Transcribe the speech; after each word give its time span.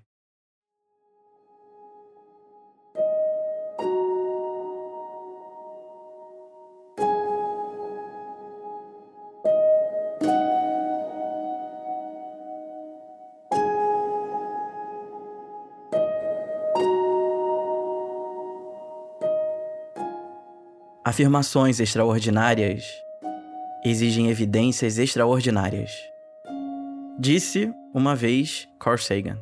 Afirmações 21.06 21.80
extraordinárias 21.80 22.86
exigem 23.84 24.30
evidências 24.30 24.96
extraordinárias. 24.96 25.90
Disse 27.18 27.70
uma 27.92 28.16
vez 28.16 28.66
Carl 28.80 28.96
Sagan. 28.96 29.36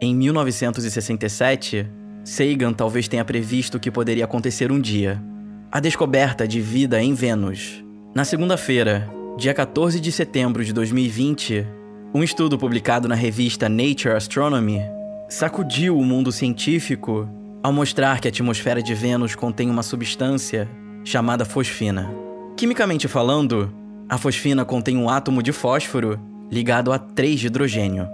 Em 0.00 0.12
1967, 0.12 1.88
Sagan 2.24 2.72
talvez 2.72 3.06
tenha 3.06 3.24
previsto 3.24 3.76
o 3.76 3.80
que 3.80 3.92
poderia 3.92 4.24
acontecer 4.24 4.72
um 4.72 4.80
dia: 4.80 5.22
a 5.70 5.78
descoberta 5.78 6.48
de 6.48 6.60
vida 6.60 7.00
em 7.00 7.14
Vênus. 7.14 7.84
Na 8.12 8.24
segunda-feira, 8.24 9.08
dia 9.38 9.54
14 9.54 10.00
de 10.00 10.10
setembro 10.10 10.64
de 10.64 10.72
2020, 10.72 11.64
um 12.12 12.24
estudo 12.24 12.58
publicado 12.58 13.06
na 13.06 13.14
revista 13.14 13.68
Nature 13.68 14.16
Astronomy 14.16 14.80
sacudiu 15.28 15.96
o 15.96 16.04
mundo 16.04 16.32
científico 16.32 17.28
ao 17.62 17.72
mostrar 17.72 18.20
que 18.20 18.28
a 18.28 18.30
atmosfera 18.30 18.82
de 18.82 18.94
Vênus 18.94 19.34
contém 19.34 19.70
uma 19.70 19.82
substância 19.82 20.68
chamada 21.04 21.44
fosfina. 21.44 22.10
Quimicamente 22.56 23.08
falando, 23.08 23.72
a 24.08 24.16
fosfina 24.18 24.64
contém 24.64 24.96
um 24.96 25.08
átomo 25.08 25.42
de 25.42 25.52
fósforo 25.52 26.18
ligado 26.50 26.92
a 26.92 26.98
3 26.98 27.40
de 27.40 27.46
hidrogênio. 27.48 28.08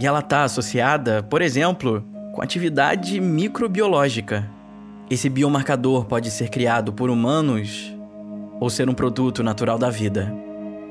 E 0.00 0.06
ela 0.06 0.20
está 0.20 0.44
associada, 0.44 1.22
por 1.22 1.42
exemplo, 1.42 2.04
com 2.32 2.42
atividade 2.42 3.20
microbiológica. 3.20 4.48
Esse 5.08 5.28
biomarcador 5.28 6.04
pode 6.04 6.30
ser 6.30 6.48
criado 6.48 6.92
por 6.92 7.10
humanos 7.10 7.94
ou 8.60 8.68
ser 8.68 8.88
um 8.88 8.94
produto 8.94 9.42
natural 9.42 9.78
da 9.78 9.90
vida. 9.90 10.32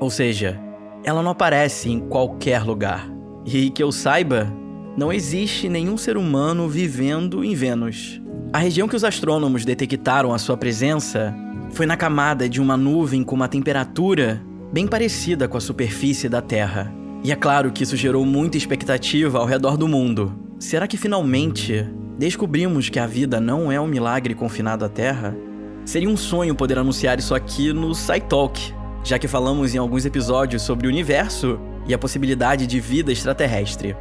Ou 0.00 0.10
seja, 0.10 0.60
ela 1.04 1.22
não 1.22 1.30
aparece 1.30 1.90
em 1.90 2.00
qualquer 2.00 2.62
lugar. 2.62 3.08
E 3.44 3.70
que 3.70 3.82
eu 3.82 3.92
saiba, 3.92 4.52
não 4.96 5.12
existe 5.12 5.68
nenhum 5.68 5.96
ser 5.96 6.16
humano 6.16 6.68
vivendo 6.68 7.44
em 7.44 7.54
Vênus. 7.54 8.20
A 8.52 8.58
região 8.58 8.88
que 8.88 8.96
os 8.96 9.04
astrônomos 9.04 9.64
detectaram 9.64 10.32
a 10.32 10.38
sua 10.38 10.56
presença 10.56 11.34
foi 11.72 11.84
na 11.84 11.96
camada 11.96 12.48
de 12.48 12.60
uma 12.60 12.76
nuvem 12.76 13.22
com 13.22 13.34
uma 13.34 13.48
temperatura 13.48 14.42
bem 14.72 14.86
parecida 14.86 15.46
com 15.46 15.58
a 15.58 15.60
superfície 15.60 16.28
da 16.28 16.40
Terra. 16.40 16.92
E 17.22 17.30
é 17.30 17.36
claro 17.36 17.70
que 17.70 17.82
isso 17.82 17.96
gerou 17.96 18.24
muita 18.24 18.56
expectativa 18.56 19.38
ao 19.38 19.44
redor 19.44 19.76
do 19.76 19.86
mundo. 19.86 20.32
Será 20.58 20.86
que 20.86 20.96
finalmente 20.96 21.86
descobrimos 22.18 22.88
que 22.88 22.98
a 22.98 23.06
vida 23.06 23.38
não 23.38 23.70
é 23.70 23.78
um 23.78 23.86
milagre 23.86 24.34
confinado 24.34 24.84
à 24.84 24.88
Terra? 24.88 25.36
Seria 25.84 26.08
um 26.08 26.16
sonho 26.16 26.54
poder 26.54 26.78
anunciar 26.78 27.18
isso 27.18 27.34
aqui 27.34 27.72
no 27.72 27.94
SciTalk, 27.94 28.72
já 29.04 29.18
que 29.18 29.28
falamos 29.28 29.74
em 29.74 29.78
alguns 29.78 30.06
episódios 30.06 30.62
sobre 30.62 30.86
o 30.86 30.90
universo 30.90 31.60
e 31.86 31.92
a 31.92 31.98
possibilidade 31.98 32.66
de 32.66 32.80
vida 32.80 33.12
extraterrestre. 33.12 33.94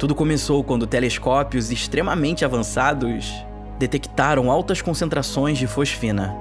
Tudo 0.00 0.14
começou 0.14 0.64
quando 0.64 0.86
telescópios 0.86 1.70
extremamente 1.70 2.42
avançados 2.42 3.30
detectaram 3.78 4.50
altas 4.50 4.80
concentrações 4.80 5.58
de 5.58 5.66
fosfina. 5.66 6.34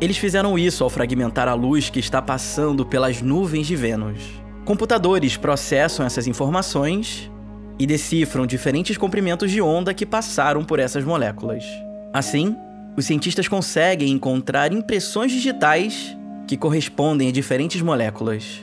Eles 0.00 0.16
fizeram 0.16 0.58
isso 0.58 0.82
ao 0.82 0.88
fragmentar 0.88 1.46
a 1.46 1.52
luz 1.52 1.90
que 1.90 2.00
está 2.00 2.22
passando 2.22 2.86
pelas 2.86 3.20
nuvens 3.20 3.66
de 3.66 3.76
Vênus. 3.76 4.22
Computadores 4.64 5.36
processam 5.36 6.06
essas 6.06 6.26
informações 6.26 7.30
e 7.78 7.86
decifram 7.86 8.46
diferentes 8.46 8.96
comprimentos 8.96 9.50
de 9.50 9.60
onda 9.60 9.92
que 9.92 10.06
passaram 10.06 10.64
por 10.64 10.78
essas 10.78 11.04
moléculas. 11.04 11.64
Assim, 12.14 12.56
os 12.96 13.04
cientistas 13.04 13.46
conseguem 13.46 14.10
encontrar 14.10 14.72
impressões 14.72 15.32
digitais 15.32 16.16
que 16.48 16.56
correspondem 16.56 17.28
a 17.28 17.32
diferentes 17.32 17.82
moléculas. 17.82 18.62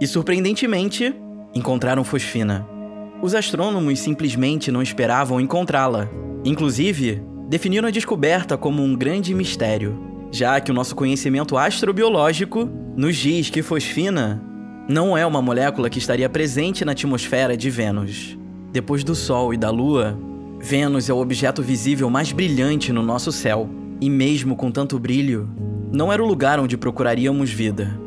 E 0.00 0.06
surpreendentemente, 0.06 1.12
encontraram 1.52 2.04
fosfina. 2.04 2.77
Os 3.20 3.34
astrônomos 3.34 3.98
simplesmente 3.98 4.70
não 4.70 4.80
esperavam 4.80 5.40
encontrá-la. 5.40 6.08
Inclusive, 6.44 7.20
definiram 7.48 7.88
a 7.88 7.90
descoberta 7.90 8.56
como 8.56 8.82
um 8.82 8.94
grande 8.94 9.34
mistério, 9.34 9.98
já 10.30 10.60
que 10.60 10.70
o 10.70 10.74
nosso 10.74 10.94
conhecimento 10.94 11.56
astrobiológico 11.56 12.68
nos 12.96 13.16
diz 13.16 13.50
que 13.50 13.62
fosfina 13.62 14.42
não 14.88 15.18
é 15.18 15.26
uma 15.26 15.42
molécula 15.42 15.90
que 15.90 15.98
estaria 15.98 16.28
presente 16.28 16.84
na 16.84 16.92
atmosfera 16.92 17.56
de 17.56 17.68
Vênus. 17.68 18.38
Depois 18.72 19.02
do 19.02 19.14
Sol 19.14 19.52
e 19.52 19.56
da 19.56 19.70
Lua, 19.70 20.18
Vênus 20.60 21.10
é 21.10 21.12
o 21.12 21.18
objeto 21.18 21.62
visível 21.62 22.08
mais 22.08 22.32
brilhante 22.32 22.92
no 22.92 23.02
nosso 23.02 23.32
céu, 23.32 23.68
e 24.00 24.08
mesmo 24.08 24.54
com 24.54 24.70
tanto 24.70 24.98
brilho, 24.98 25.48
não 25.92 26.12
era 26.12 26.22
o 26.22 26.26
lugar 26.26 26.60
onde 26.60 26.76
procuraríamos 26.76 27.50
vida. 27.50 27.98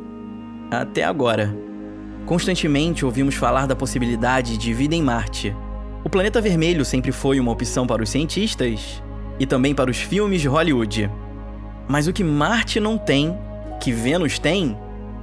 Até 0.71 1.03
agora. 1.03 1.53
Constantemente 2.25 3.03
ouvimos 3.03 3.35
falar 3.35 3.65
da 3.65 3.75
possibilidade 3.75 4.57
de 4.57 4.73
vida 4.73 4.95
em 4.95 5.01
Marte. 5.01 5.55
O 6.03 6.09
planeta 6.09 6.39
vermelho 6.39 6.85
sempre 6.85 7.11
foi 7.11 7.39
uma 7.39 7.51
opção 7.51 7.85
para 7.85 8.01
os 8.01 8.09
cientistas 8.09 9.01
e 9.39 9.45
também 9.45 9.73
para 9.73 9.89
os 9.89 9.97
filmes 9.97 10.41
de 10.41 10.47
Hollywood. 10.47 11.11
Mas 11.87 12.07
o 12.07 12.13
que 12.13 12.23
Marte 12.23 12.79
não 12.79 12.97
tem, 12.97 13.37
que 13.79 13.91
Vênus 13.91 14.39
tem, 14.39 14.77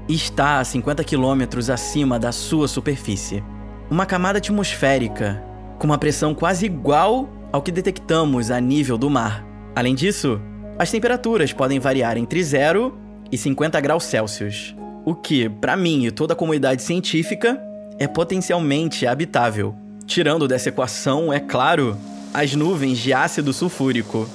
está 0.09 0.59
a 0.59 0.65
50 0.65 1.03
quilômetros 1.05 1.71
acima 1.71 2.19
da 2.19 2.33
sua 2.33 2.69
superfície. 2.69 3.43
Uma 3.91 4.05
camada 4.05 4.39
atmosférica, 4.39 5.43
com 5.79 5.87
uma 5.87 5.99
pressão 5.99 6.35
quase 6.35 6.67
igual 6.67 7.29
ao 7.53 7.63
que 7.63 7.73
detectamos 7.73 8.51
a 8.51 8.61
nível 8.61 8.99
do 8.99 9.09
mar. 9.09 9.47
Além 9.75 9.95
disso, 9.95 10.41
as 10.79 10.91
temperaturas 10.91 11.53
podem 11.53 11.79
variar 11.79 12.19
entre 12.19 12.43
0 12.43 12.99
e 13.33 13.39
50 13.39 13.81
graus 13.81 14.05
Celsius 14.05 14.75
o 15.09 15.15
que, 15.15 15.49
para 15.49 15.75
mim 15.75 16.05
e 16.05 16.11
toda 16.11 16.35
a 16.35 16.37
comunidade 16.37 16.83
científica, 16.83 17.59
é 17.99 18.07
potencialmente 18.07 19.07
habitável. 19.07 19.75
Tirando 20.07 20.47
dessa 20.47 20.69
equação, 20.69 21.33
é 21.33 21.41
claro, 21.41 21.97
as 22.35 22.55
nuvens 22.55 22.99
de 22.99 23.15
ácido 23.15 23.55
sulfúrico. 23.55 24.29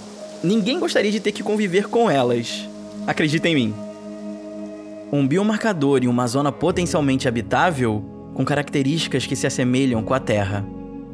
Ninguém 0.44 0.79
gostaria 0.79 1.11
de 1.11 1.19
ter 1.19 1.31
que 1.31 1.44
conviver 1.44 1.88
com 1.88 2.09
elas. 2.09 2.67
Acredita 3.06 3.47
em 3.47 3.53
mim. 3.53 3.73
Um 5.11 5.28
biomarcador 5.28 6.03
em 6.03 6.07
uma 6.07 6.25
zona 6.25 6.51
potencialmente 6.51 7.28
habitável 7.28 8.03
com 8.34 8.44
características 8.44 9.28
que 9.28 9.35
se 9.35 9.45
assemelham 9.45 10.01
com 10.01 10.16
a 10.16 10.19
Terra. 10.19 10.66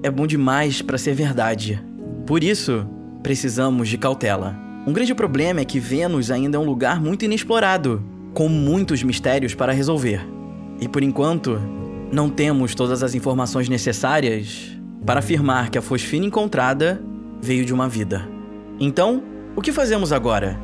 É 0.01 0.09
bom 0.09 0.25
demais 0.25 0.81
para 0.81 0.97
ser 0.97 1.15
verdade. 1.15 1.83
Por 2.25 2.45
isso, 2.45 2.87
precisamos 3.21 3.89
de 3.89 3.97
cautela. 3.97 4.57
Um 4.87 4.93
grande 4.93 5.13
problema 5.13 5.59
é 5.59 5.65
que 5.65 5.81
Vênus 5.81 6.31
ainda 6.31 6.55
é 6.55 6.59
um 6.61 6.65
lugar 6.65 7.01
muito 7.01 7.25
inexplorado 7.25 8.01
com 8.33 8.47
muitos 8.47 9.03
mistérios 9.03 9.53
para 9.53 9.73
resolver. 9.73 10.25
E 10.79 10.87
por 10.87 11.03
enquanto, 11.03 11.59
não 12.11 12.29
temos 12.29 12.73
todas 12.73 13.03
as 13.03 13.13
informações 13.13 13.69
necessárias 13.69 14.77
para 15.05 15.19
afirmar 15.19 15.69
que 15.69 15.77
a 15.77 15.81
fosfina 15.81 16.25
encontrada 16.25 17.01
veio 17.41 17.65
de 17.65 17.73
uma 17.73 17.87
vida. 17.87 18.27
Então, 18.79 19.23
o 19.55 19.61
que 19.61 19.71
fazemos 19.71 20.11
agora? 20.11 20.59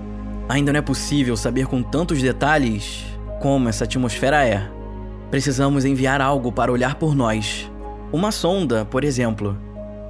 Ainda 0.47 0.71
não 0.71 0.79
é 0.79 0.81
possível 0.81 1.35
saber 1.35 1.67
com 1.67 1.81
tantos 1.81 2.21
detalhes 2.21 3.03
como 3.41 3.67
essa 3.67 3.83
atmosfera 3.83 4.45
é. 4.45 4.69
Precisamos 5.29 5.85
enviar 5.85 6.21
algo 6.21 6.51
para 6.51 6.71
olhar 6.71 6.95
por 6.95 7.15
nós. 7.15 7.69
Uma 8.13 8.31
sonda, 8.31 8.85
por 8.85 9.03
exemplo, 9.03 9.57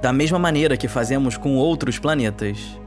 da 0.00 0.12
mesma 0.12 0.38
maneira 0.38 0.76
que 0.76 0.88
fazemos 0.88 1.36
com 1.36 1.56
outros 1.56 1.98
planetas. 1.98 2.80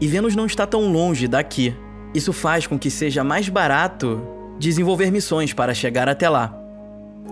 E 0.00 0.06
Vênus 0.06 0.36
não 0.36 0.46
está 0.46 0.66
tão 0.66 0.92
longe 0.92 1.26
daqui. 1.26 1.74
Isso 2.14 2.32
faz 2.32 2.66
com 2.66 2.78
que 2.78 2.90
seja 2.90 3.24
mais 3.24 3.48
barato 3.48 4.22
desenvolver 4.58 5.10
missões 5.10 5.52
para 5.52 5.74
chegar 5.74 6.08
até 6.08 6.28
lá. 6.28 6.54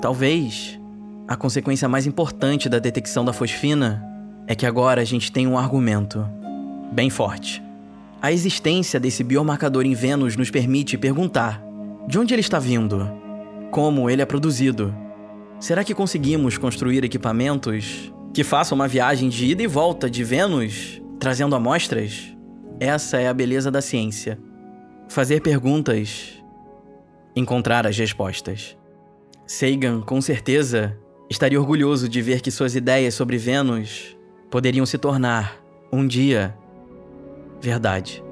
Talvez 0.00 0.80
a 1.28 1.36
consequência 1.36 1.88
mais 1.88 2.06
importante 2.06 2.68
da 2.68 2.78
detecção 2.78 3.24
da 3.24 3.32
fosfina 3.32 4.04
é 4.46 4.54
que 4.54 4.66
agora 4.66 5.00
a 5.00 5.04
gente 5.04 5.30
tem 5.30 5.46
um 5.46 5.58
argumento 5.58 6.26
bem 6.92 7.10
forte. 7.10 7.62
A 8.22 8.32
existência 8.32 8.98
desse 8.98 9.22
biomarcador 9.22 9.84
em 9.86 9.94
Vênus 9.94 10.36
nos 10.36 10.50
permite 10.50 10.98
perguntar: 10.98 11.62
de 12.08 12.18
onde 12.18 12.34
ele 12.34 12.40
está 12.40 12.58
vindo? 12.58 13.08
Como 13.70 14.10
ele 14.10 14.22
é 14.22 14.26
produzido? 14.26 14.94
Será 15.60 15.84
que 15.84 15.94
conseguimos 15.94 16.58
construir 16.58 17.04
equipamentos 17.04 18.12
que 18.32 18.42
façam 18.42 18.74
uma 18.74 18.88
viagem 18.88 19.28
de 19.28 19.46
ida 19.46 19.62
e 19.62 19.66
volta 19.66 20.10
de 20.10 20.24
Vênus, 20.24 21.00
trazendo 21.20 21.54
amostras? 21.54 22.34
Essa 22.80 23.20
é 23.20 23.28
a 23.28 23.34
beleza 23.34 23.70
da 23.70 23.82
ciência. 23.82 24.38
Fazer 25.10 25.40
perguntas, 25.40 26.40
encontrar 27.34 27.84
as 27.84 27.98
respostas. 27.98 28.78
Sagan, 29.44 30.02
com 30.02 30.20
certeza, 30.20 30.96
estaria 31.28 31.60
orgulhoso 31.60 32.08
de 32.08 32.22
ver 32.22 32.40
que 32.40 32.48
suas 32.48 32.76
ideias 32.76 33.14
sobre 33.14 33.36
Vênus 33.36 34.16
poderiam 34.48 34.86
se 34.86 34.96
tornar, 34.98 35.60
um 35.92 36.06
dia, 36.06 36.56
verdade. 37.60 38.22